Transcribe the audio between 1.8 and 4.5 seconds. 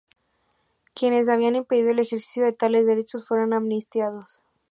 el ejercicio de tales derechos, fueron amnistiados.